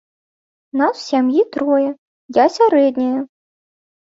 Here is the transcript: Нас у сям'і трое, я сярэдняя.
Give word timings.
Нас 0.79 0.95
у 1.03 1.03
сям'і 1.09 1.43
трое, 1.57 1.89
я 2.43 2.49
сярэдняя. 2.57 3.21